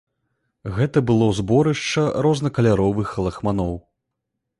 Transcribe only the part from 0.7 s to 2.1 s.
Гэта было зборышча